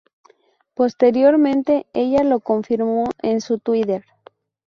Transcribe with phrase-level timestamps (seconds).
[0.73, 4.03] Posteriormente ella lo confirmó en su Twitter.